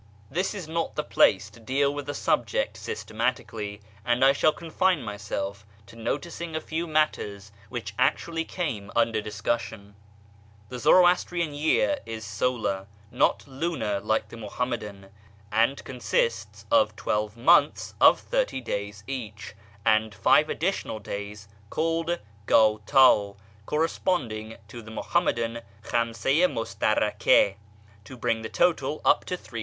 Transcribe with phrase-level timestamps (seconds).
[0.31, 5.03] This is not the place to deal with the subject systematically, and I shall confine
[5.03, 9.93] myself to noticing a few matters which actually came under discussion.
[10.69, 15.11] The Zoroastrian year is solar, not lunar like the Muham madan,
[15.51, 19.53] and consists of twelve months of thirty days each,
[19.85, 23.35] and five additional days called gMd
[23.67, 27.55] (corresponding to the Muham madan" khamsa i mustaraka")
[28.05, 29.59] to bring the total up to 36 5.